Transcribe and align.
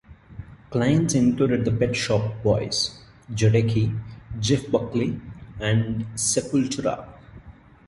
Clients 0.71 1.13
included 1.13 1.63
the 1.63 1.71
Pet 1.71 1.95
Shop 1.95 2.33
Boys, 2.41 3.03
Jodeci, 3.29 3.95
Jeff 4.39 4.71
Buckley 4.71 5.21
and 5.59 6.07
Sepultura. 6.15 7.07